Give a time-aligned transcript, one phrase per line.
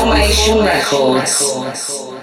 [0.00, 2.19] Formation Records.